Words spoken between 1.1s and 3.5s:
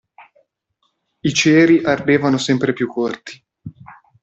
I ceri ardevano sempre più corti.